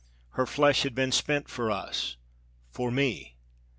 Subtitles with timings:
[0.29, 2.17] Her flesh had been spent for us
[2.71, 3.35] for me.